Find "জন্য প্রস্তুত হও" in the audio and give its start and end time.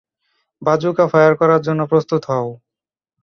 1.67-2.47